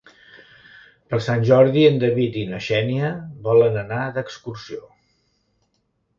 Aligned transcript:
Per 1.11 1.19
Sant 1.25 1.45
Jordi 1.49 1.83
en 1.89 1.99
David 2.05 2.39
i 2.45 2.47
na 2.55 2.63
Xènia 2.69 3.13
volen 3.49 3.79
anar 3.83 4.01
d'excursió. 4.19 4.83